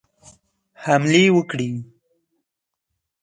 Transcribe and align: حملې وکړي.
حملې 0.83 1.23
وکړي. 1.35 1.71